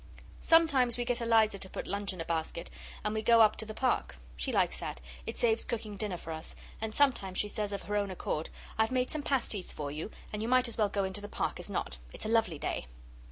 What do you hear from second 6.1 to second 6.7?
for us;